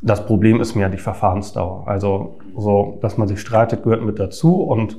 [0.00, 1.88] Das Problem ist mehr die Verfahrensdauer.
[1.88, 4.98] Also so, dass man sich streitet, gehört mit dazu und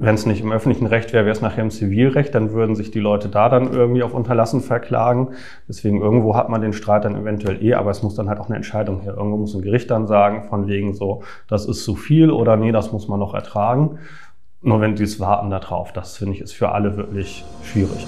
[0.00, 2.92] wenn es nicht im öffentlichen Recht wäre, wäre es nachher im Zivilrecht, dann würden sich
[2.92, 5.30] die Leute da dann irgendwie auf Unterlassen verklagen.
[5.68, 8.46] Deswegen irgendwo hat man den Streit dann eventuell eh, aber es muss dann halt auch
[8.46, 9.14] eine Entscheidung her.
[9.16, 12.70] Irgendwo muss ein Gericht dann sagen, von wegen so, das ist zu viel oder nee,
[12.70, 13.98] das muss man noch ertragen.
[14.62, 18.06] Nur wenn die es warten darauf, das finde ich ist für alle wirklich schwierig.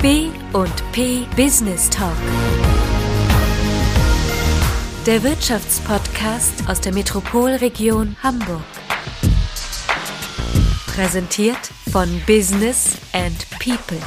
[0.00, 2.12] B und P Business Talk
[5.06, 8.62] der Wirtschaftspodcast aus der Metropolregion Hamburg.
[10.86, 13.98] Präsentiert von Business and People.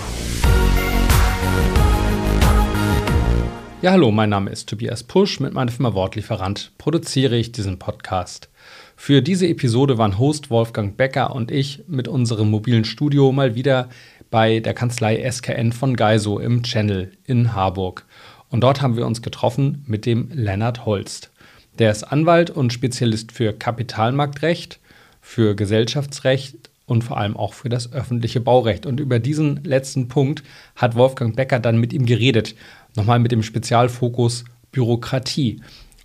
[3.82, 5.40] Ja, hallo, mein Name ist Tobias Pusch.
[5.40, 8.50] Mit meiner Firma Wortlieferant produziere ich diesen Podcast.
[8.96, 13.90] Für diese Episode waren Host Wolfgang Becker und ich mit unserem mobilen Studio mal wieder
[14.32, 18.06] bei der Kanzlei SKN von Geiso im Channel in Harburg.
[18.50, 21.30] Und dort haben wir uns getroffen mit dem Lennart Holst.
[21.78, 24.80] Der ist Anwalt und Spezialist für Kapitalmarktrecht,
[25.22, 28.86] für Gesellschaftsrecht und vor allem auch für das öffentliche Baurecht.
[28.86, 30.44] Und über diesen letzten Punkt
[30.76, 32.56] hat Wolfgang Becker dann mit ihm geredet.
[32.96, 35.62] Nochmal mit dem Spezialfokus Bürokratie.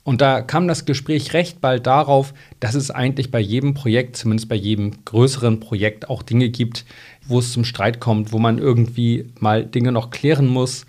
[0.07, 4.49] Und da kam das Gespräch recht bald darauf, dass es eigentlich bei jedem Projekt, zumindest
[4.49, 6.85] bei jedem größeren Projekt, auch Dinge gibt,
[7.27, 10.87] wo es zum Streit kommt, wo man irgendwie mal Dinge noch klären muss,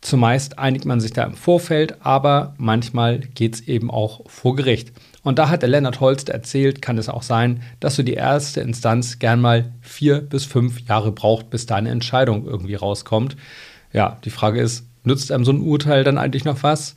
[0.00, 4.92] Zumeist einigt man sich da im Vorfeld, aber manchmal geht es eben auch vor Gericht.
[5.22, 8.62] Und da hat der Lennart Holst erzählt, kann es auch sein, dass so die erste
[8.62, 13.36] Instanz gern mal vier bis fünf Jahre braucht, bis da eine Entscheidung irgendwie rauskommt.
[13.92, 16.96] Ja, die Frage ist, nützt einem so ein Urteil dann eigentlich noch was?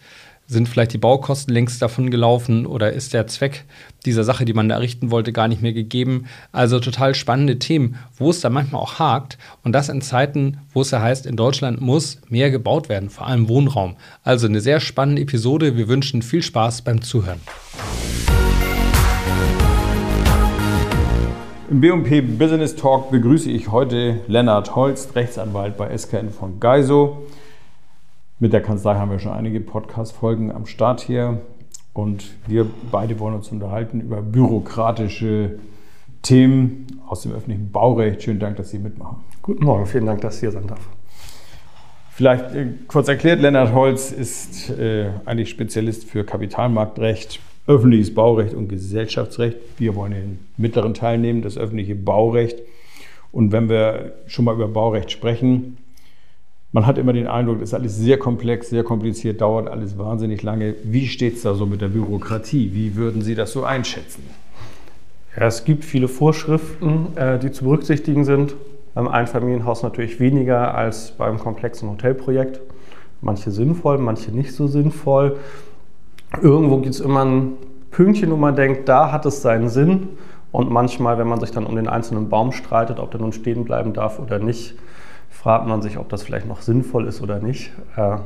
[0.49, 3.65] Sind vielleicht die Baukosten längst davon gelaufen oder ist der Zweck
[4.05, 6.27] dieser Sache, die man da errichten wollte, gar nicht mehr gegeben?
[6.53, 9.37] Also total spannende Themen, wo es da manchmal auch hakt.
[9.65, 13.27] Und das in Zeiten, wo es ja heißt, in Deutschland muss mehr gebaut werden, vor
[13.27, 13.97] allem Wohnraum.
[14.23, 15.75] Also eine sehr spannende Episode.
[15.75, 17.41] Wir wünschen viel Spaß beim Zuhören.
[21.69, 27.27] Im B&P Business Talk begrüße ich heute Lennart Holst, Rechtsanwalt bei SKN von Geiso.
[28.39, 31.41] Mit der Kanzlei haben wir schon einige Podcast-Folgen am Start hier.
[31.93, 35.57] Und wir beide wollen uns unterhalten über bürokratische
[36.21, 38.21] Themen aus dem öffentlichen Baurecht.
[38.21, 39.23] Schönen Dank, dass Sie mitmachen.
[39.41, 40.87] Guten Morgen, vielen Dank, dass ich hier sein darf.
[42.11, 48.67] Vielleicht äh, kurz erklärt, Lennart Holz ist äh, eigentlich Spezialist für Kapitalmarktrecht, öffentliches Baurecht und
[48.67, 49.57] Gesellschaftsrecht.
[49.79, 52.59] Wir wollen den mittleren Teil nehmen, das öffentliche Baurecht.
[53.31, 55.77] Und wenn wir schon mal über Baurecht sprechen,
[56.71, 60.43] man hat immer den Eindruck, das ist alles sehr komplex, sehr kompliziert, dauert alles wahnsinnig
[60.43, 60.75] lange.
[60.83, 62.71] Wie steht es da so mit der Bürokratie?
[62.73, 64.23] Wie würden Sie das so einschätzen?
[65.37, 68.55] Ja, es gibt viele Vorschriften, äh, die zu berücksichtigen sind.
[68.93, 72.59] Beim Einfamilienhaus natürlich weniger als beim komplexen Hotelprojekt.
[73.21, 75.37] Manche sinnvoll, manche nicht so sinnvoll.
[76.41, 77.53] Irgendwo gibt es immer ein
[77.91, 80.09] Pünktchen, wo man denkt, da hat es seinen Sinn.
[80.51, 83.63] Und manchmal, wenn man sich dann um den einzelnen Baum streitet, ob der nun stehen
[83.63, 84.75] bleiben darf oder nicht,
[85.29, 87.71] fragt man sich, ob das vielleicht noch sinnvoll ist oder nicht.
[87.95, 88.17] Äh,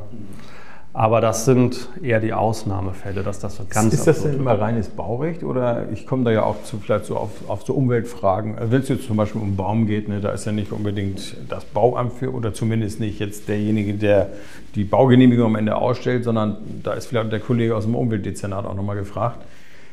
[0.94, 3.94] aber das sind eher die Ausnahmefälle, dass das so ganz.
[3.94, 7.16] Ist das denn immer reines Baurecht oder ich komme da ja auch zu, vielleicht so
[7.16, 8.58] auf, auf so Umweltfragen.
[8.58, 10.70] Also wenn es jetzt zum Beispiel um einen Baum geht, ne, da ist ja nicht
[10.70, 14.28] unbedingt das Bauamt für oder zumindest nicht jetzt derjenige, der
[14.74, 18.74] die Baugenehmigung am Ende ausstellt, sondern da ist vielleicht der Kollege aus dem Umweltdezernat auch
[18.74, 19.38] nochmal gefragt.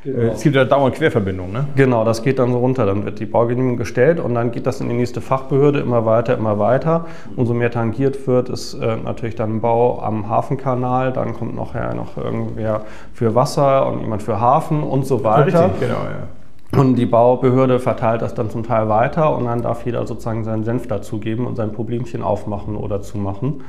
[0.03, 0.19] Genau.
[0.19, 1.67] Äh, es gibt ja dauernd Querverbindungen, ne?
[1.75, 2.85] Genau, das geht dann so runter.
[2.85, 6.37] Dann wird die Baugenehmigung gestellt und dann geht das in die nächste Fachbehörde immer weiter,
[6.37, 7.05] immer weiter.
[7.35, 11.11] Umso mehr tangiert wird, ist äh, natürlich dann ein Bau am Hafenkanal.
[11.11, 12.81] Dann kommt nachher noch irgendwer
[13.13, 15.65] für Wasser und jemand für Hafen und so weiter.
[15.65, 16.79] Richtig, genau, ja.
[16.79, 20.63] Und die Baubehörde verteilt das dann zum Teil weiter und dann darf jeder sozusagen seinen
[20.63, 23.63] Senf dazugeben und sein Problemchen aufmachen oder zumachen.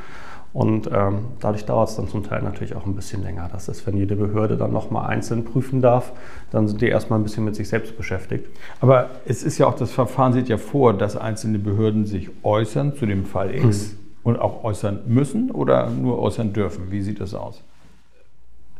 [0.52, 3.48] Und ähm, dadurch dauert es dann zum Teil natürlich auch ein bisschen länger.
[3.52, 6.12] Das ist, wenn jede Behörde dann nochmal einzeln prüfen darf,
[6.50, 8.48] dann sind die erstmal ein bisschen mit sich selbst beschäftigt.
[8.80, 12.96] Aber es ist ja auch, das Verfahren sieht ja vor, dass einzelne Behörden sich äußern
[12.96, 13.98] zu dem Fall X mhm.
[14.24, 16.90] und auch äußern müssen oder nur äußern dürfen.
[16.90, 17.62] Wie sieht das aus?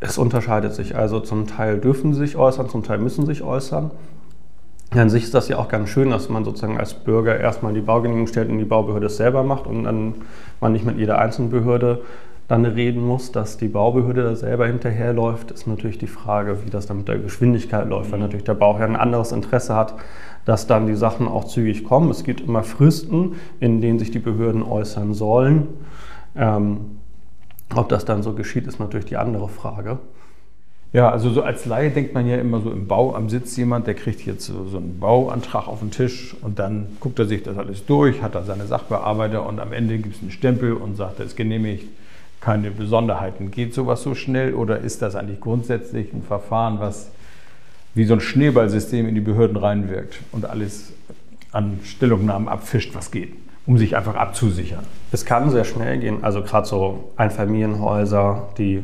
[0.01, 0.97] Es unterscheidet sich.
[0.97, 3.93] Also zum Teil dürfen sie sich äußern, zum Teil müssen sie sich äußern.
[4.93, 7.81] An sich ist das ja auch ganz schön, dass man sozusagen als Bürger erstmal die
[7.81, 10.17] Baugenehmigung stellt und die Baubehörde es selber macht und dann
[10.61, 12.03] man nicht mit jeder einzelnen Behörde
[12.49, 16.87] dann reden muss, dass die Baubehörde da selber hinterherläuft, ist natürlich die Frage, wie das
[16.87, 19.95] dann mit der Geschwindigkeit läuft, weil natürlich der Bauherr ein anderes Interesse hat,
[20.45, 22.11] dass dann die Sachen auch zügig kommen.
[22.11, 25.69] Es gibt immer Fristen, in denen sich die Behörden äußern sollen.
[26.35, 26.99] Ähm,
[27.77, 30.01] ob das dann so geschieht, ist natürlich die andere Frage.
[30.93, 33.87] Ja, also so als Laie denkt man ja immer so im Bau am Sitz jemand,
[33.87, 37.45] der kriegt jetzt so, so einen Bauantrag auf den Tisch und dann guckt er sich
[37.45, 40.97] das alles durch, hat da seine Sachbearbeiter und am Ende gibt es einen Stempel und
[40.97, 41.87] sagt, er ist genehmigt,
[42.41, 43.53] keine Besonderheiten.
[43.53, 47.11] Geht sowas so schnell oder ist das eigentlich grundsätzlich ein Verfahren, was
[47.95, 50.93] wie so ein Schneeballsystem in die Behörden reinwirkt und alles
[51.53, 53.33] an Stellungnahmen abfischt, was geht,
[53.67, 54.85] um sich einfach abzusichern?
[55.13, 56.25] Es kann sehr schnell gehen.
[56.25, 58.83] Also gerade so Einfamilienhäuser, die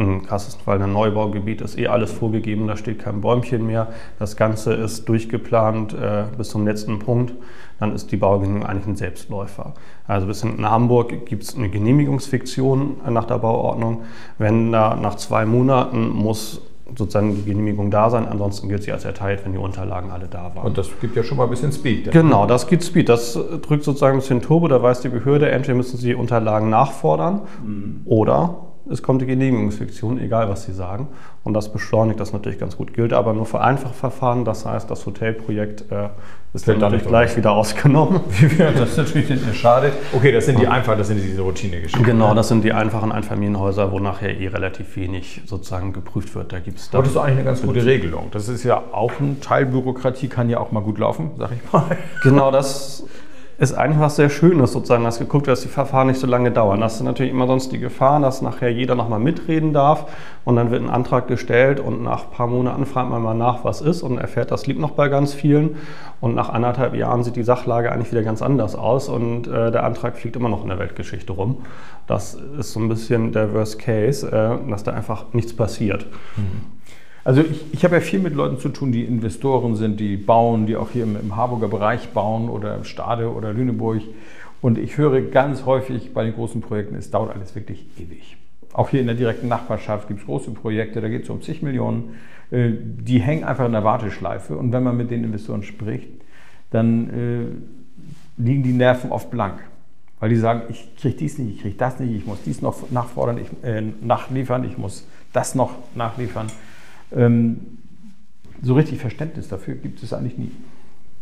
[0.00, 3.88] im krassesten Fall ein Neubaugebiet ist eh alles vorgegeben, da steht kein Bäumchen mehr.
[4.18, 7.34] Das Ganze ist durchgeplant äh, bis zum letzten Punkt.
[7.78, 9.74] Dann ist die Baugenehmigung eigentlich ein Selbstläufer.
[10.06, 14.02] Also bis in Hamburg gibt es eine Genehmigungsfiktion nach der Bauordnung.
[14.38, 16.62] Wenn da nach zwei Monaten muss
[16.96, 20.52] sozusagen die Genehmigung da sein, ansonsten gilt sie als erteilt, wenn die Unterlagen alle da
[20.54, 20.66] waren.
[20.66, 22.10] Und das gibt ja schon mal ein bisschen Speed.
[22.10, 23.08] Genau, das gibt Speed.
[23.08, 26.68] Das drückt sozusagen ein bisschen Turbo, da weiß die Behörde, entweder müssen sie die Unterlagen
[26.68, 28.00] nachfordern mhm.
[28.06, 31.08] oder es kommt die Genehmigungsfiktion, egal was Sie sagen.
[31.44, 32.92] Und das beschleunigt das natürlich ganz gut.
[32.92, 34.44] Gilt aber nur für einfache Verfahren.
[34.44, 36.08] Das heißt, das Hotelprojekt äh,
[36.52, 38.20] ist dann natürlich gleich wieder ausgenommen.
[38.58, 39.92] das ist natürlich schade.
[40.12, 42.04] Okay, das sind die einfachen, das sind diese Routinegeschichten.
[42.04, 46.52] Genau, das sind die einfachen Einfamilienhäuser, wo nachher eh relativ wenig sozusagen geprüft wird.
[46.52, 48.28] Da gibt es Das ist eigentlich eine ganz gute Regelung.
[48.32, 51.72] Das ist ja auch ein Teil Bürokratie, kann ja auch mal gut laufen, sag ich
[51.72, 51.96] mal.
[52.22, 53.04] Genau, das
[53.60, 56.50] ist eigentlich was sehr Schönes sozusagen, dass geguckt wird, dass die Verfahren nicht so lange
[56.50, 56.80] dauern.
[56.80, 60.06] Das ist natürlich immer sonst die Gefahr, dass nachher jeder nochmal mitreden darf
[60.46, 63.62] und dann wird ein Antrag gestellt und nach ein paar Monaten fragt man mal nach,
[63.62, 65.76] was ist und erfährt, das liegt noch bei ganz vielen
[66.22, 69.84] und nach anderthalb Jahren sieht die Sachlage eigentlich wieder ganz anders aus und äh, der
[69.84, 71.58] Antrag fliegt immer noch in der Weltgeschichte rum.
[72.06, 76.06] Das ist so ein bisschen der Worst Case, äh, dass da einfach nichts passiert.
[76.38, 76.80] Mhm.
[77.24, 80.66] Also ich, ich habe ja viel mit Leuten zu tun, die Investoren sind, die bauen,
[80.66, 84.02] die auch hier im, im Harburger Bereich bauen oder Stade oder Lüneburg.
[84.62, 88.36] Und ich höre ganz häufig bei den großen Projekten, es dauert alles wirklich ewig.
[88.72, 91.62] Auch hier in der direkten Nachbarschaft gibt es große Projekte, da geht es um zig
[91.62, 92.16] Millionen.
[92.50, 94.56] Äh, die hängen einfach in der Warteschleife.
[94.56, 96.08] Und wenn man mit den Investoren spricht,
[96.70, 99.60] dann äh, liegen die Nerven oft blank.
[100.20, 102.90] Weil die sagen, ich kriege dies nicht, ich kriege das nicht, ich muss dies noch
[102.90, 106.48] nachfordern, ich, äh, nachliefern, ich muss das noch nachliefern.
[107.14, 107.78] Ähm,
[108.62, 110.52] so richtig Verständnis dafür gibt es eigentlich nie.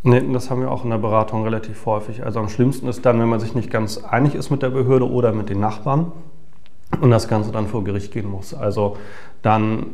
[0.02, 2.24] Nee, das haben wir auch in der Beratung relativ häufig.
[2.24, 5.10] Also am schlimmsten ist dann, wenn man sich nicht ganz einig ist mit der Behörde
[5.10, 6.12] oder mit den Nachbarn
[7.00, 8.54] und das Ganze dann vor Gericht gehen muss.
[8.54, 8.96] Also
[9.42, 9.86] dann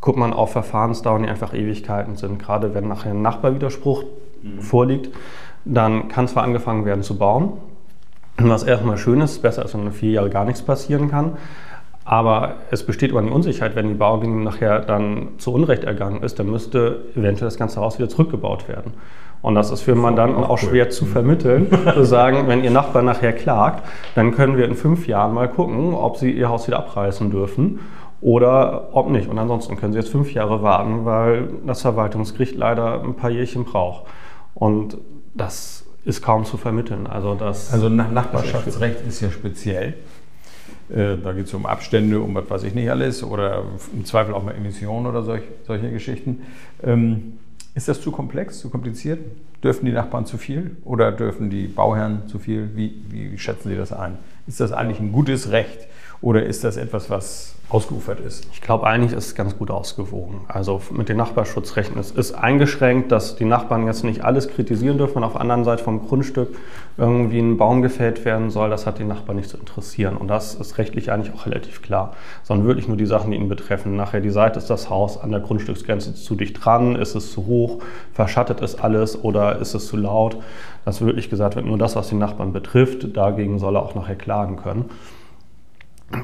[0.00, 2.38] guckt man auf Verfahrensdauern, die einfach Ewigkeiten sind.
[2.38, 4.04] Gerade wenn nachher ein Nachbarwiderspruch
[4.42, 4.60] mhm.
[4.60, 5.10] vorliegt,
[5.64, 7.54] dann kann zwar angefangen werden zu bauen,
[8.36, 11.32] was erstmal schön ist, besser als wenn in vier Jahre gar nichts passieren kann.
[12.08, 16.38] Aber es besteht immer eine Unsicherheit, wenn die Baugenehmigung nachher dann zu Unrecht ergangen ist,
[16.38, 18.94] dann müsste eventuell das ganze Haus wieder zurückgebaut werden.
[19.42, 23.32] Und das ist für Mandanten auch schwer zu vermitteln, zu sagen, wenn ihr Nachbar nachher
[23.32, 27.28] klagt, dann können wir in fünf Jahren mal gucken, ob sie ihr Haus wieder abreißen
[27.28, 27.80] dürfen
[28.20, 29.28] oder ob nicht.
[29.28, 33.64] Und ansonsten können sie jetzt fünf Jahre warten, weil das Verwaltungsgericht leider ein paar Jährchen
[33.64, 34.04] braucht.
[34.54, 34.96] Und
[35.34, 37.08] das ist kaum zu vermitteln.
[37.08, 39.94] Also, das also Nachbarschaftsrecht ist ja speziell.
[40.88, 44.34] Äh, da geht es um Abstände, um was weiß ich nicht alles oder im Zweifel
[44.34, 46.42] auch mal Emissionen oder solch, solche Geschichten.
[46.82, 47.34] Ähm,
[47.74, 49.20] ist das zu komplex, zu kompliziert?
[49.62, 52.70] Dürfen die Nachbarn zu viel oder dürfen die Bauherren zu viel?
[52.74, 54.16] Wie, wie schätzen Sie das ein?
[54.46, 55.88] Ist das eigentlich ein gutes Recht
[56.20, 58.46] oder ist das etwas, was ausgeufert ist?
[58.52, 60.42] Ich glaube, eigentlich ist es ganz gut ausgewogen.
[60.46, 65.24] Also mit den Nachbarschutzrechten es ist eingeschränkt, dass die Nachbarn jetzt nicht alles kritisieren dürfen.
[65.24, 66.56] Auf der anderen Seite vom Grundstück
[66.96, 70.16] irgendwie ein Baum gefällt werden soll, das hat den Nachbarn nicht zu interessieren.
[70.16, 72.14] Und das ist rechtlich eigentlich auch relativ klar.
[72.44, 73.96] Sondern wirklich nur die Sachen, die ihn betreffen.
[73.96, 77.46] Nachher die Seite ist das Haus an der Grundstücksgrenze zu dicht dran, ist es zu
[77.46, 77.82] hoch,
[78.12, 80.36] verschattet es alles oder ist es zu laut.
[80.84, 84.14] Das wirklich gesagt wird, nur das, was den Nachbarn betrifft, dagegen soll er auch nachher
[84.14, 84.84] klagen können.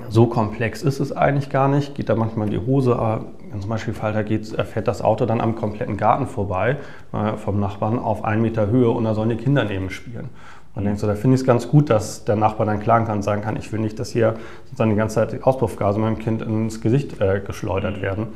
[0.08, 1.94] So komplex ist es eigentlich gar nicht.
[1.94, 5.26] Geht da manchmal in die Hose, aber wenn zum Beispiel Falter geht, fährt das Auto
[5.26, 6.76] dann am kompletten Garten vorbei
[7.12, 10.28] äh, vom Nachbarn auf einen Meter Höhe und da sollen die Kinder neben spielen.
[10.74, 13.16] Man denkt so, da finde ich es ganz gut, dass der Nachbar dann klagen kann
[13.16, 16.18] und sagen kann, ich will nicht, dass hier sozusagen die ganze Zeit die Auspuffgase meinem
[16.18, 18.28] Kind ins Gesicht äh, geschleudert werden.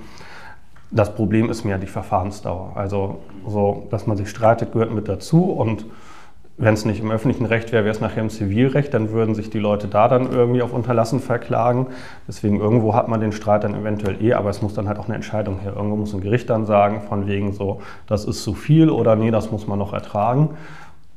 [0.91, 2.73] Das Problem ist mehr die Verfahrensdauer.
[2.75, 5.87] Also so, dass man sich streitet, gehört mit dazu und
[6.59, 9.51] wenn es nicht im öffentlichen Recht wäre, wäre es nachher im Zivilrecht, dann würden sich
[9.51, 11.89] die Leute da dann irgendwie auf Unterlassen verklagen.
[12.27, 15.05] Deswegen irgendwo hat man den Streit dann eventuell eh, aber es muss dann halt auch
[15.05, 15.75] eine Entscheidung her.
[15.77, 19.31] Irgendwo muss ein Gericht dann sagen, von wegen so, das ist zu viel oder nee,
[19.31, 20.51] das muss man noch ertragen.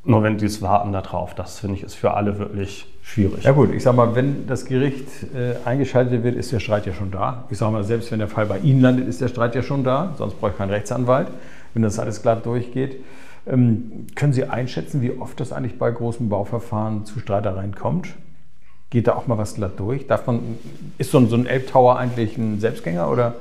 [0.04, 3.44] Nur wenn dieses Warten darauf, das finde ich, ist für alle wirklich schwierig.
[3.44, 6.94] Ja gut, ich sage mal, wenn das Gericht äh, eingeschaltet wird, ist der Streit ja
[6.94, 7.46] schon da.
[7.50, 9.86] Ich sage mal, selbst wenn der Fall bei Ihnen landet, ist der Streit ja schon
[9.86, 10.14] da.
[10.18, 11.28] Sonst brauche ich keinen Rechtsanwalt,
[11.74, 12.98] wenn das alles glatt durchgeht.
[13.50, 18.10] Ähm, können Sie einschätzen, wie oft das eigentlich bei großen Bauverfahren zu Streitereien kommt?
[18.92, 20.08] Geht da auch mal was glatt durch?
[20.08, 20.24] Darf
[20.98, 23.36] ist so ein, so ein Elbtower eigentlich ein Selbstgänger oder?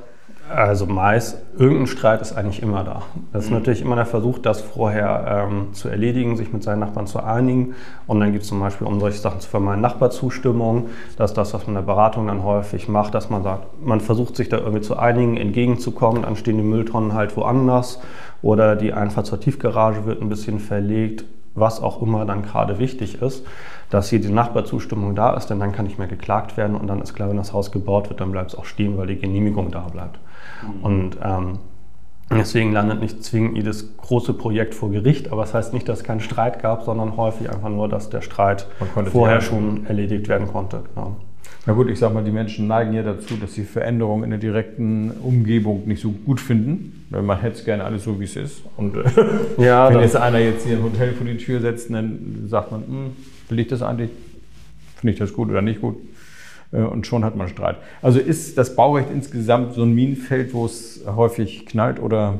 [0.49, 3.03] Also meist, irgendein Streit ist eigentlich immer da.
[3.31, 7.05] Das ist natürlich immer der Versuch, das vorher ähm, zu erledigen, sich mit seinen Nachbarn
[7.05, 7.75] zu einigen.
[8.07, 10.87] Und dann gibt es zum Beispiel, um solche Sachen zu vermeiden, Nachbarzustimmung.
[11.17, 14.01] Das ist das, was man in der Beratung dann häufig macht, dass man sagt, man
[14.01, 16.23] versucht sich da irgendwie zu einigen, entgegenzukommen.
[16.23, 17.99] Dann stehen die Mülltonnen halt woanders
[18.41, 23.21] oder die Einfahrt zur Tiefgarage wird ein bisschen verlegt, was auch immer dann gerade wichtig
[23.21, 23.43] ist
[23.89, 27.01] dass hier die Nachbarzustimmung da ist, denn dann kann nicht mehr geklagt werden und dann
[27.01, 29.71] ist klar, wenn das Haus gebaut wird, dann bleibt es auch stehen, weil die Genehmigung
[29.71, 30.19] da bleibt.
[30.61, 30.83] Mhm.
[30.83, 31.59] Und ähm,
[32.31, 36.03] deswegen landet nicht zwingend jedes große Projekt vor Gericht, aber das heißt nicht, dass es
[36.03, 38.67] keinen Streit gab, sondern häufig einfach nur, dass der Streit
[39.11, 40.83] vorher schon erledigt werden konnte.
[40.95, 41.17] Genau.
[41.65, 44.39] Na gut, ich sag mal, die Menschen neigen ja dazu, dass sie Veränderungen in der
[44.39, 47.05] direkten Umgebung nicht so gut finden.
[47.09, 48.63] Man hätte es gerne alles so, wie es ist.
[48.77, 49.03] Und äh,
[49.63, 52.81] ja, wenn jetzt einer jetzt hier ein Hotel vor die Tür setzt, dann sagt man,
[52.81, 53.11] hm,
[53.49, 54.09] will ich das eigentlich?
[54.95, 55.97] Finde ich das gut oder nicht gut?
[56.71, 57.77] Äh, und schon hat man Streit.
[58.01, 62.39] Also ist das Baurecht insgesamt so ein Minenfeld, wo es häufig knallt oder?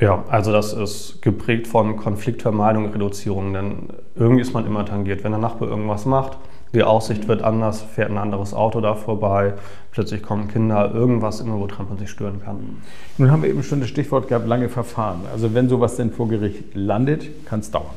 [0.00, 5.22] Ja, also das ist geprägt von Konfliktvermeidung, Reduzierung, denn irgendwie ist man immer tangiert.
[5.22, 6.36] Wenn der Nachbar irgendwas macht,
[6.74, 9.54] die Aussicht wird anders, fährt ein anderes Auto da vorbei,
[9.92, 12.82] plötzlich kommen Kinder, irgendwas immer, woran man sich stören kann.
[13.18, 15.20] Nun haben wir eben schon das Stichwort gehabt, lange Verfahren.
[15.32, 17.94] Also wenn sowas denn vor Gericht landet, kann es dauern.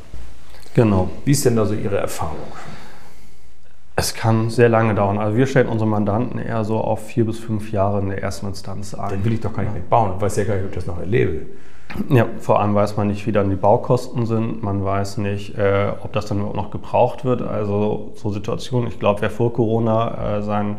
[0.75, 1.09] Genau.
[1.25, 2.37] Wie ist denn da so Ihre Erfahrung?
[3.99, 5.17] Es kann sehr lange dauern.
[5.17, 8.45] Also wir stellen unsere Mandanten eher so auf vier bis fünf Jahre in der ersten
[8.45, 9.09] Instanz ein.
[9.09, 10.13] Dann will ich doch gar nicht mehr bauen.
[10.15, 11.47] Ich weiß ja gar nicht, ob ich das noch erlebe.
[12.09, 14.61] Ja, vor allem weiß man nicht, wie dann die Baukosten sind.
[14.61, 17.41] Man weiß nicht, äh, ob das dann überhaupt noch gebraucht wird.
[17.41, 18.87] Also so Situationen.
[18.87, 20.77] Ich glaube, wer vor Corona äh, sein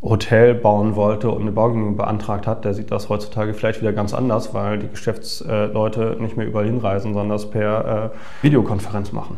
[0.00, 4.14] Hotel bauen wollte und eine Baugenehmigung beantragt hat, der sieht das heutzutage vielleicht wieder ganz
[4.14, 9.36] anders, weil die Geschäftsleute nicht mehr überall hinreisen, sondern das per äh, Videokonferenz machen.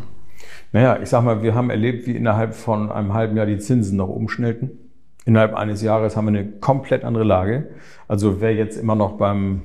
[0.72, 3.96] Naja, ich sag mal, wir haben erlebt, wie innerhalb von einem halben Jahr die Zinsen
[3.96, 4.70] noch umschnellten.
[5.24, 7.68] Innerhalb eines Jahres haben wir eine komplett andere Lage.
[8.06, 9.62] Also wer jetzt immer noch beim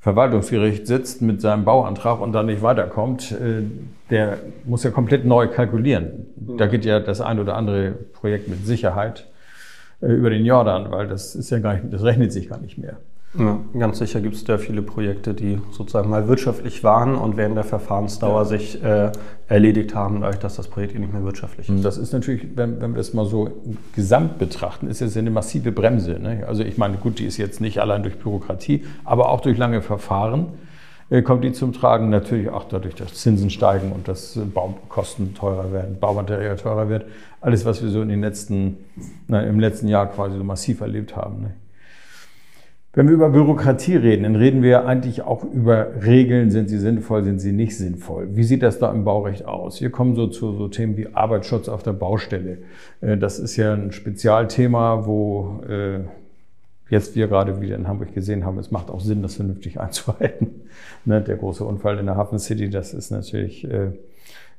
[0.00, 3.62] Verwaltungsgericht sitzt mit seinem Bauantrag und dann nicht weiterkommt, äh,
[4.08, 6.26] der muss ja komplett neu kalkulieren.
[6.36, 9.28] Da geht ja das ein oder andere Projekt mit Sicherheit
[10.00, 12.78] äh, über den Jordan, weil das ist ja gar nicht, das rechnet sich gar nicht
[12.78, 12.96] mehr.
[13.38, 17.56] Ja, ganz sicher gibt es da viele Projekte, die sozusagen mal wirtschaftlich waren und während
[17.56, 18.44] der Verfahrensdauer ja.
[18.44, 19.12] sich äh,
[19.46, 21.84] erledigt haben, dadurch, dass das Projekt nicht mehr wirtschaftlich ist.
[21.84, 23.50] Das ist natürlich, wenn, wenn wir das mal so
[23.94, 26.18] gesamt betrachten, ist es eine massive Bremse.
[26.18, 26.44] Ne?
[26.48, 29.80] Also ich meine, gut, die ist jetzt nicht allein durch Bürokratie, aber auch durch lange
[29.80, 30.48] Verfahren
[31.08, 32.10] äh, kommt die zum Tragen.
[32.10, 37.04] Natürlich auch dadurch, dass Zinsen steigen und dass äh, Baukosten teurer werden, Baumaterial teurer wird.
[37.40, 38.78] Alles, was wir so in den letzten,
[39.28, 41.42] na, im letzten Jahr quasi so massiv erlebt haben.
[41.42, 41.50] Ne?
[42.92, 46.50] Wenn wir über Bürokratie reden, dann reden wir eigentlich auch über Regeln.
[46.50, 48.34] Sind sie sinnvoll, sind sie nicht sinnvoll?
[48.34, 49.80] Wie sieht das da im Baurecht aus?
[49.80, 52.58] Wir kommen so zu so Themen wie Arbeitsschutz auf der Baustelle.
[53.00, 56.00] Äh, das ist ja ein Spezialthema, wo äh,
[56.88, 60.62] jetzt wir gerade wieder in Hamburg gesehen haben, es macht auch Sinn, das vernünftig einzuhalten.
[61.04, 63.92] Ne, der große Unfall in der Hafen City, das ist natürlich äh,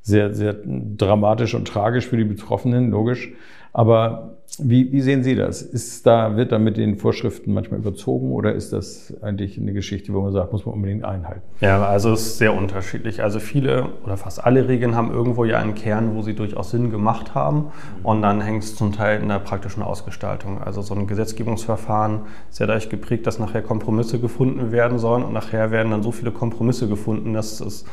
[0.01, 3.31] sehr, sehr dramatisch und tragisch für die Betroffenen, logisch.
[3.73, 5.61] Aber wie, wie sehen Sie das?
[5.61, 10.13] Ist da, wird da mit den Vorschriften manchmal überzogen oder ist das eigentlich eine Geschichte,
[10.13, 11.41] wo man sagt, muss man unbedingt einhalten?
[11.61, 13.23] Ja, also es ist sehr unterschiedlich.
[13.23, 16.91] Also viele oder fast alle Regeln haben irgendwo ja einen Kern, wo sie durchaus Sinn
[16.91, 17.67] gemacht haben.
[18.03, 20.61] Und dann hängt es zum Teil in der praktischen Ausgestaltung.
[20.61, 25.23] Also so ein Gesetzgebungsverfahren ist ja dadurch geprägt, dass nachher Kompromisse gefunden werden sollen.
[25.23, 27.85] Und nachher werden dann so viele Kompromisse gefunden, dass es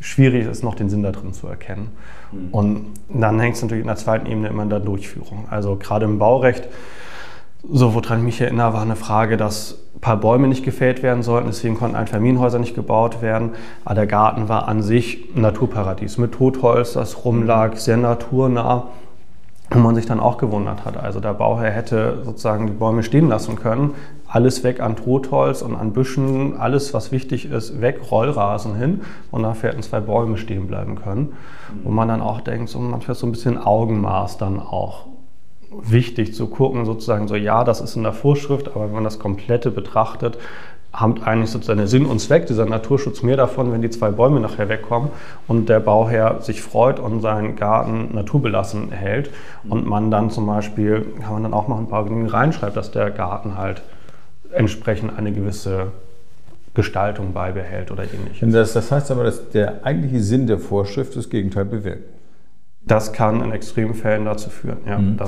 [0.00, 1.90] schwierig ist, noch den Sinn da drin zu erkennen.
[2.32, 2.48] Mhm.
[2.50, 5.46] Und dann hängt es natürlich in der zweiten Ebene immer in der Durchführung.
[5.50, 6.68] Also gerade im Baurecht,
[7.68, 11.22] so woran ich mich erinnere, war eine Frage, dass ein paar Bäume nicht gefällt werden
[11.22, 13.50] sollten, deswegen konnten Einfamilienhäuser nicht gebaut werden.
[13.84, 18.88] Aber der Garten war an sich ein Naturparadies mit Totholz, das rumlag, sehr naturnah
[19.70, 20.96] wo man sich dann auch gewundert hat.
[20.96, 23.94] Also der Bauherr hätte sozusagen die Bäume stehen lassen können,
[24.28, 29.42] alles weg an Totholz und an Büschen, alles was wichtig ist, weg, Rollrasen hin und
[29.42, 31.34] dafür hätten zwei Bäume stehen bleiben können.
[31.84, 35.06] Wo man dann auch denkt, so manchmal so ein bisschen Augenmaß dann auch
[35.70, 39.18] wichtig zu gucken, sozusagen so, ja, das ist in der Vorschrift, aber wenn man das
[39.18, 40.38] Komplette betrachtet,
[40.92, 44.40] haben eigentlich sozusagen den Sinn und Zweck dieser Naturschutz mehr davon, wenn die zwei Bäume
[44.40, 45.10] nachher wegkommen
[45.46, 49.30] und der Bauherr sich freut und seinen Garten naturbelassen hält
[49.68, 52.92] und man dann zum Beispiel, kann man dann auch mal ein paar Genügen reinschreibt, dass
[52.92, 53.82] der Garten halt
[54.52, 55.92] entsprechend eine gewisse
[56.74, 58.52] Gestaltung beibehält oder ähnliches.
[58.52, 62.04] Das, das heißt aber, dass der eigentliche Sinn der Vorschrift das Gegenteil bewirkt.
[62.86, 64.98] Das kann in extremen Fällen dazu führen, ja.
[64.98, 65.18] Mhm.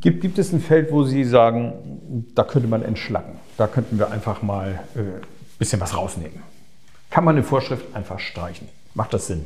[0.00, 3.32] gibt, gibt es ein Feld, wo Sie sagen, da könnte man entschlacken?
[3.56, 5.10] Da könnten wir einfach mal ein äh,
[5.58, 6.42] bisschen was rausnehmen.
[7.10, 8.68] Kann man eine Vorschrift einfach streichen?
[8.94, 9.44] Macht das Sinn?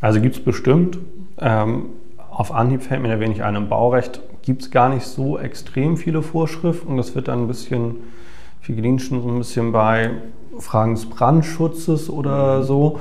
[0.00, 0.98] Also gibt es bestimmt.
[1.38, 1.90] Ähm,
[2.30, 3.54] auf Anhieb fällt mir da wenig ein.
[3.54, 6.96] Im Baurecht gibt es gar nicht so extrem viele Vorschriften.
[6.96, 7.96] Das wird dann ein bisschen,
[8.62, 10.10] viel gedient schon so ein bisschen bei
[10.58, 12.98] Fragen des Brandschutzes oder so.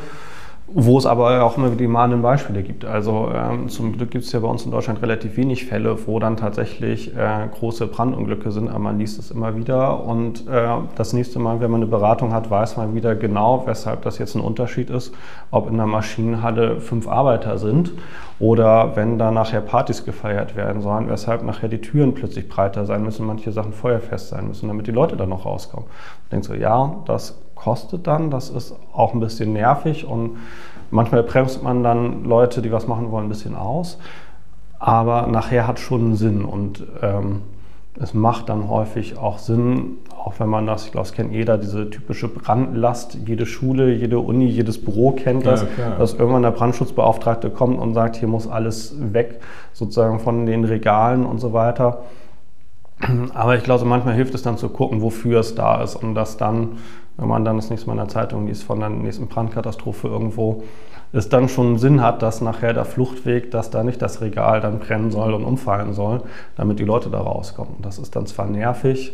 [0.69, 2.83] Wo es aber auch immer die mahnenden Beispiele gibt.
[2.83, 6.19] Also ähm, zum Glück gibt es ja bei uns in Deutschland relativ wenig Fälle, wo
[6.19, 10.03] dann tatsächlich äh, große Brandunglücke sind, aber man liest es immer wieder.
[10.03, 14.01] Und äh, das nächste Mal, wenn man eine Beratung hat, weiß man wieder genau, weshalb
[14.01, 15.13] das jetzt ein Unterschied ist,
[15.51, 17.93] ob in der Maschinenhalle fünf Arbeiter sind
[18.39, 23.03] oder wenn da nachher Partys gefeiert werden sollen, weshalb nachher die Türen plötzlich breiter sein
[23.03, 25.87] müssen, manche Sachen feuerfest sein müssen, damit die Leute dann noch rauskommen.
[26.25, 28.29] Ich denke so, ja, das kostet dann.
[28.29, 30.37] Das ist auch ein bisschen nervig und
[30.91, 33.97] manchmal bremst man dann Leute, die was machen wollen, ein bisschen aus.
[34.79, 37.41] Aber nachher hat schon einen Sinn und ähm,
[37.99, 41.57] es macht dann häufig auch Sinn, auch wenn man das, ich glaube, es kennt jeder,
[41.57, 46.51] diese typische Brandlast, jede Schule, jede Uni, jedes Büro kennt das, ja, dass irgendwann der
[46.51, 49.39] Brandschutzbeauftragte kommt und sagt, hier muss alles weg,
[49.73, 52.03] sozusagen von den Regalen und so weiter.
[53.33, 56.37] Aber ich glaube, manchmal hilft es dann zu gucken, wofür es da ist und das
[56.37, 56.77] dann
[57.17, 60.63] wenn man dann das nächste Mal in der Zeitung liest von der nächsten Brandkatastrophe irgendwo,
[61.13, 64.79] es dann schon Sinn hat, dass nachher der Fluchtweg, dass da nicht das Regal dann
[64.79, 66.21] brennen soll und umfallen soll,
[66.55, 67.75] damit die Leute da rauskommen.
[67.81, 69.13] Das ist dann zwar nervig,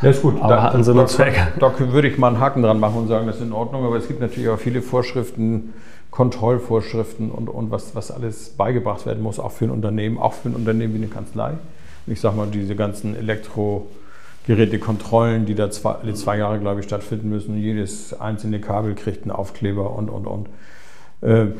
[0.00, 0.40] ja, ist gut.
[0.40, 1.34] Aber da, hat einen Sinn und Zweck.
[1.58, 3.96] Da, würde ich mal einen Haken dran machen und sagen, das ist in Ordnung, aber
[3.96, 5.74] es gibt natürlich auch viele Vorschriften,
[6.10, 10.50] Kontrollvorschriften und, und was, was alles beigebracht werden muss, auch für ein Unternehmen, auch für
[10.50, 11.52] ein Unternehmen wie eine Kanzlei.
[12.06, 13.86] Ich sage mal, diese ganzen Elektro-
[14.46, 17.56] Gerätekontrollen, die da zwei, alle zwei Jahre, glaube ich, stattfinden müssen.
[17.56, 20.48] Jedes einzelne Kabel kriegt einen Aufkleber und, und, und.
[21.20, 21.52] Äh,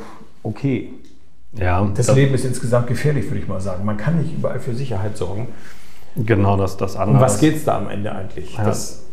[0.42, 0.90] okay.
[1.52, 3.84] Ja, das, das Leben ist insgesamt gefährlich, würde ich mal sagen.
[3.84, 5.48] Man kann nicht überall für Sicherheit sorgen.
[6.16, 7.16] Genau, das, das andere.
[7.16, 8.56] Um was geht es da am Ende eigentlich?
[8.56, 8.64] Ja.
[8.64, 9.04] Das,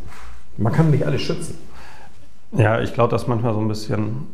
[0.58, 1.58] man kann nicht alles schützen.
[2.52, 4.28] Ja, ich glaube, dass manchmal so ein bisschen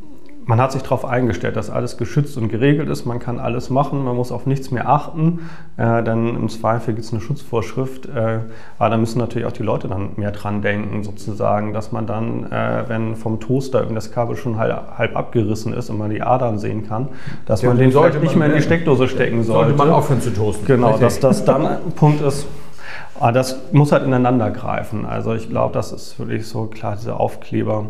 [0.45, 3.05] man hat sich darauf eingestellt, dass alles geschützt und geregelt ist.
[3.05, 5.49] Man kann alles machen, man muss auf nichts mehr achten.
[5.77, 8.05] Äh, dann im Zweifel gibt es eine Schutzvorschrift.
[8.05, 8.39] Äh,
[8.77, 12.51] aber da müssen natürlich auch die Leute dann mehr dran denken, sozusagen, dass man dann,
[12.51, 16.59] äh, wenn vom Toaster das Kabel schon halb, halb, abgerissen ist und man die Adern
[16.59, 17.09] sehen kann,
[17.45, 19.69] dass ja, man den vielleicht nicht mehr in die Steckdose stecken sollte.
[19.69, 20.65] Sollte man aufhören zu toasten.
[20.65, 22.45] Genau, dass das dann ein Punkt ist.
[23.19, 25.05] Aber das muss halt ineinander greifen.
[25.05, 27.89] Also ich glaube, das ist wirklich so klar, diese Aufkleber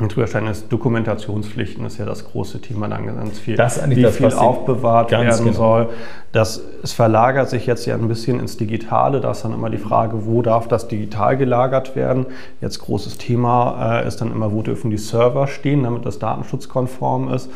[0.00, 3.56] Naturstein ist Dokumentationspflichten, ist ja das große Thema dann ganz viel.
[3.56, 5.52] Das ist wie das, viel aufbewahrt werden genau.
[5.52, 5.88] soll.
[6.32, 9.20] Das, es verlagert sich jetzt ja ein bisschen ins Digitale.
[9.20, 12.26] Da ist dann immer die Frage, wo darf das digital gelagert werden?
[12.62, 17.32] Jetzt großes Thema äh, ist dann immer, wo dürfen die Server stehen, damit das datenschutzkonform
[17.32, 17.50] ist.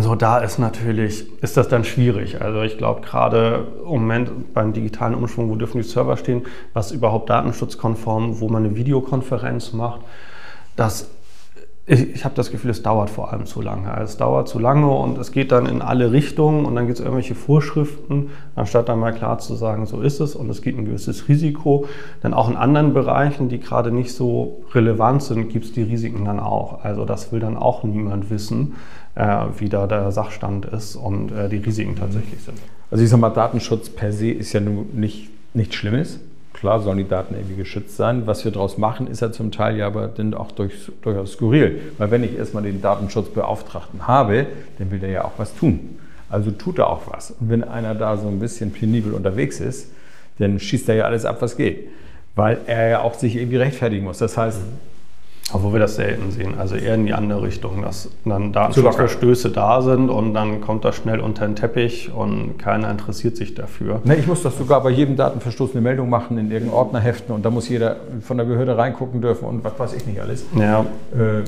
[0.00, 2.40] So, da ist natürlich, ist das dann schwierig.
[2.40, 6.90] Also ich glaube gerade im Moment beim digitalen Umschwung, wo dürfen die Server stehen, was
[6.92, 10.00] überhaupt datenschutzkonform, wo man eine Videokonferenz macht
[10.78, 11.10] dass
[11.90, 13.90] ich, ich habe das Gefühl, es dauert vor allem zu lange.
[14.02, 17.04] Es dauert zu lange und es geht dann in alle Richtungen und dann gibt es
[17.04, 20.84] irgendwelche Vorschriften, anstatt dann mal klar zu sagen, so ist es und es gibt ein
[20.84, 21.86] gewisses Risiko.
[22.20, 26.26] Dann auch in anderen Bereichen, die gerade nicht so relevant sind, gibt es die Risiken
[26.26, 26.84] dann auch.
[26.84, 28.74] Also das will dann auch niemand wissen,
[29.14, 32.58] äh, wie da der Sachstand ist und äh, die Risiken tatsächlich sind.
[32.90, 36.20] Also ich sage mal, Datenschutz per se ist ja nun nicht, nichts Schlimmes.
[36.58, 38.26] Klar sollen die Daten irgendwie geschützt sein.
[38.26, 41.80] Was wir daraus machen, ist ja zum Teil ja aber dann auch durch, durchaus skurril.
[41.98, 44.46] Weil wenn ich erstmal den Datenschutzbeauftragten habe,
[44.78, 45.98] dann will der ja auch was tun.
[46.28, 47.30] Also tut er auch was.
[47.30, 49.92] Und wenn einer da so ein bisschen penibel unterwegs ist,
[50.40, 51.88] dann schießt er ja alles ab, was geht.
[52.34, 54.18] Weil er ja auch sich irgendwie rechtfertigen muss.
[54.18, 54.97] Das heißt, mhm.
[55.52, 59.80] Obwohl wir das selten sehen, also eher in die andere Richtung, dass dann Datenschutzverstöße da
[59.80, 64.00] sind und dann kommt das schnell unter den Teppich und keiner interessiert sich dafür.
[64.04, 67.34] Ne, ich muss das sogar bei jedem Datenverstoß eine Meldung machen, in irgendeinen Ordner heften
[67.34, 70.44] und da muss jeder von der Behörde reingucken dürfen und was weiß ich nicht alles.
[70.54, 70.80] Ja.
[71.12, 71.44] Äh,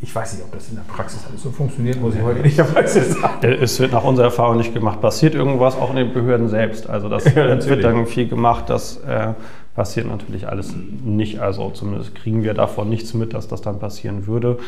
[0.00, 2.58] ich weiß nicht, ob das in der Praxis alles so funktioniert, muss ich heute nicht
[2.58, 3.52] der Praxis sagen.
[3.60, 5.00] Es wird nach unserer Erfahrung nicht gemacht.
[5.00, 6.90] Passiert irgendwas auch in den Behörden selbst.
[6.90, 9.28] Also das ja, wird dann viel gemacht, dass äh,
[9.74, 11.40] passiert natürlich alles nicht.
[11.40, 14.58] Also zumindest kriegen wir davon nichts mit, dass das dann passieren würde.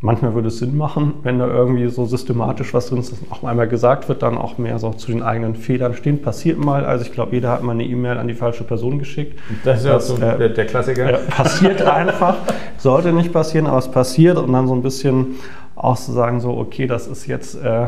[0.00, 3.42] Manchmal würde es Sinn machen, wenn da irgendwie so systematisch was drin ist, dass auch
[3.42, 6.20] einmal gesagt wird, dann auch mehr so zu den eigenen Fehlern stehen.
[6.20, 9.38] Passiert mal, also ich glaube, jeder hat mal eine E-Mail an die falsche Person geschickt.
[9.64, 11.08] Das ist ja so äh, der, der, Klassiker.
[11.08, 12.36] Äh, passiert einfach,
[12.76, 15.36] sollte nicht passieren, aber es passiert und dann so ein bisschen
[15.74, 17.86] auch zu sagen, so, okay, das ist jetzt äh,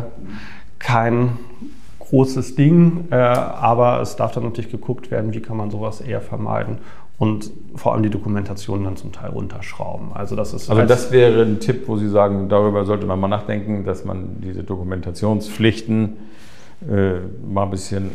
[0.79, 1.37] kein
[2.09, 6.21] großes Ding, äh, aber es darf dann natürlich geguckt werden, wie kann man sowas eher
[6.21, 6.79] vermeiden
[7.19, 10.12] und vor allem die Dokumentation dann zum Teil runterschrauben.
[10.12, 10.69] Also das ist.
[10.71, 14.40] Also das wäre ein Tipp, wo Sie sagen, darüber sollte man mal nachdenken, dass man
[14.42, 16.16] diese Dokumentationspflichten
[16.90, 17.12] äh,
[17.51, 18.11] mal ein bisschen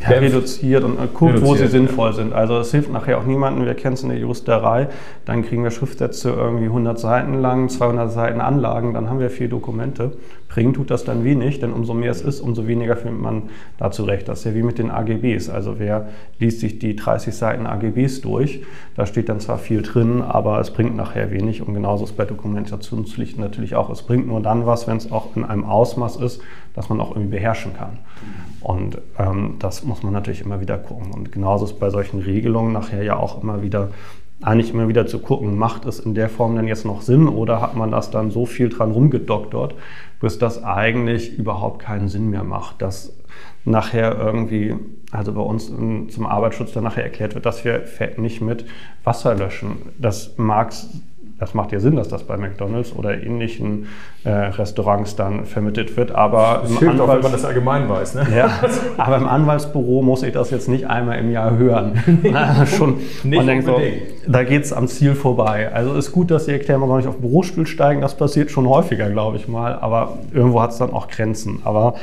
[0.00, 2.16] ja, reduziert und guckt, reduziert, wo sie sinnvoll ja.
[2.16, 2.32] sind.
[2.32, 4.88] Also es hilft nachher auch niemandem, wir kennen es in der Juristerei,
[5.24, 9.48] dann kriegen wir Schriftsätze irgendwie 100 Seiten lang, 200 Seiten Anlagen, dann haben wir vier
[9.48, 10.12] Dokumente.
[10.48, 13.42] Bringen tut das dann wenig, denn umso mehr es ist, umso weniger findet man
[13.76, 14.28] da zurecht.
[14.28, 15.50] Das ist ja wie mit den AGBs.
[15.50, 16.08] Also wer
[16.38, 18.62] liest sich die 30 Seiten AGBs durch,
[18.96, 22.24] da steht dann zwar viel drin, aber es bringt nachher wenig und genauso ist bei
[22.24, 23.90] Dokumentationspflichten natürlich auch.
[23.90, 26.40] Es bringt nur dann was, wenn es auch in einem Ausmaß ist,
[26.74, 27.98] dass man auch irgendwie beherrschen kann.
[28.60, 31.12] Und ähm, das muss man natürlich immer wieder gucken.
[31.12, 33.90] Und genauso ist bei solchen Regelungen nachher ja auch immer wieder
[34.40, 37.60] eigentlich immer wieder zu gucken, macht es in der Form denn jetzt noch Sinn oder
[37.60, 39.74] hat man das dann so viel dran rumgedoktert,
[40.20, 43.16] bis das eigentlich überhaupt keinen Sinn mehr macht, dass
[43.64, 44.74] nachher irgendwie,
[45.10, 48.64] also bei uns zum Arbeitsschutz dann nachher erklärt wird, dass wir Fett nicht mit
[49.04, 49.76] Wasser löschen.
[49.98, 50.72] Das mag
[51.38, 53.86] das macht ja Sinn, dass das bei McDonalds oder ähnlichen
[54.24, 56.12] äh, Restaurants dann vermittelt wird.
[56.12, 58.14] Aber das hilft auch, wenn man das allgemein weiß.
[58.16, 58.26] Ne?
[58.36, 58.50] Ja,
[58.96, 62.02] aber im Anwaltsbüro muss ich das jetzt nicht einmal im Jahr hören.
[62.66, 63.80] Schon, nicht man denkt so,
[64.26, 65.72] da geht es am Ziel vorbei.
[65.72, 68.00] Also ist gut, dass die Erklären noch nicht auf den Bürostuhl steigen.
[68.00, 69.78] Das passiert schon häufiger, glaube ich mal.
[69.78, 71.60] Aber irgendwo hat es dann auch Grenzen.
[71.64, 71.94] Aber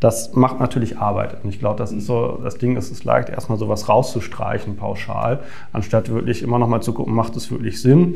[0.00, 1.42] das macht natürlich Arbeit.
[1.42, 5.40] Und ich glaube, das ist so, das Ding ist, es leicht, erstmal sowas rauszustreichen pauschal,
[5.72, 8.14] anstatt wirklich immer noch mal zu gucken, macht es wirklich Sinn?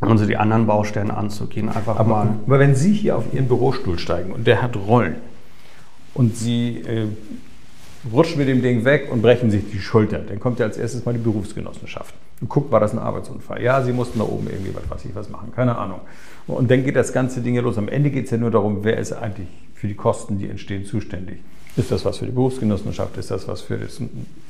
[0.00, 1.68] Und so die anderen Baustellen anzugehen.
[1.68, 2.28] Einfach aber, mal.
[2.46, 5.16] aber wenn Sie hier auf Ihren Bürostuhl steigen und der hat Rollen
[6.14, 7.06] und Sie äh,
[8.12, 11.04] rutschen mit dem Ding weg und brechen sich die Schulter, dann kommt ja als erstes
[11.04, 13.62] mal die Berufsgenossenschaft und guckt, war das ein Arbeitsunfall?
[13.62, 16.00] Ja, Sie mussten da oben irgendwie was weiß ich was machen, keine Ahnung.
[16.46, 17.76] Und dann geht das ganze Ding los.
[17.78, 20.84] Am Ende geht es ja nur darum, wer ist eigentlich für die Kosten, die entstehen,
[20.84, 21.38] zuständig.
[21.76, 23.16] Ist das was für die Berufsgenossenschaft?
[23.16, 24.00] Ist das was für das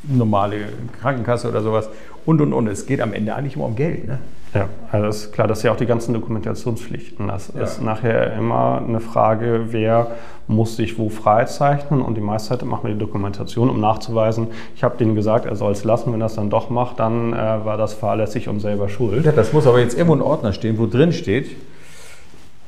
[0.02, 0.56] normale
[1.00, 1.88] Krankenkasse oder sowas?
[2.24, 2.66] Und, und, und.
[2.66, 4.06] Es geht am Ende eigentlich immer um Geld.
[4.06, 4.18] Ne?
[4.54, 7.28] Ja, also ist klar, das ist ja auch die ganzen Dokumentationspflichten.
[7.28, 7.62] Das ja.
[7.62, 10.08] ist nachher immer eine Frage, wer
[10.48, 14.82] muss sich wo freizeichnen und die meiste Zeit machen wir die Dokumentation, um nachzuweisen, ich
[14.82, 17.36] habe denen gesagt, er soll es lassen, wenn er es dann doch macht, dann äh,
[17.36, 19.24] war das fahrlässig und selber schuld.
[19.24, 21.50] Ja, das muss aber jetzt irgendwo ein Ordner stehen, wo drin steht,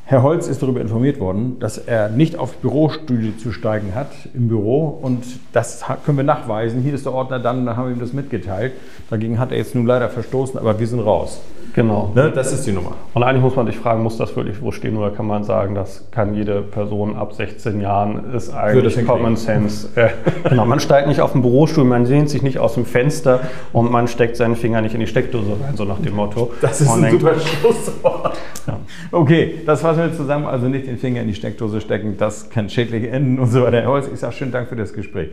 [0.04, 4.48] Herr Holz ist darüber informiert worden, dass er nicht auf Bürostühle zu steigen hat im
[4.48, 6.82] Büro und das können wir nachweisen.
[6.82, 8.72] Hier ist der Ordner, dann haben wir ihm das mitgeteilt.
[9.10, 11.40] Dagegen hat er jetzt nun leider verstoßen, aber wir sind raus.
[11.74, 12.10] Genau.
[12.14, 12.92] Ne, das ist die Nummer.
[13.14, 15.74] Und eigentlich muss man sich fragen, muss das wirklich wo stehen oder kann man sagen,
[15.74, 19.88] das kann jede Person ab 16 Jahren, ist eigentlich Common Sense.
[19.94, 20.08] Äh,
[20.48, 23.40] genau, man steigt nicht auf den Bürostuhl, man sehnt sich nicht aus dem Fenster
[23.72, 26.52] und man steckt seinen Finger nicht in die Steckdose rein, so nach dem Motto.
[26.62, 28.38] Das ist und ein denkt, super Schlusswort.
[28.66, 28.78] Ja.
[29.12, 30.46] Okay, das fassen wir zusammen.
[30.46, 33.82] Also nicht den Finger in die Steckdose stecken, das kann schädlich enden und so weiter.
[33.82, 35.28] Herr Holz, ich sage schönen Dank für das Gespräch.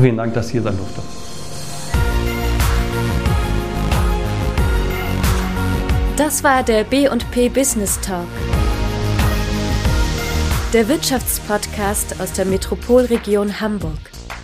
[0.00, 1.02] Vielen Dank, dass ich hier sein durfte.
[6.16, 8.28] Das war der B&P Business Talk.
[10.72, 13.98] Der Wirtschaftspodcast aus der Metropolregion Hamburg.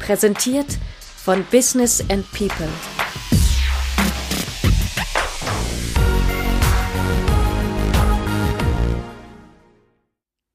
[0.05, 0.79] Präsentiert
[1.17, 2.67] von Business and People.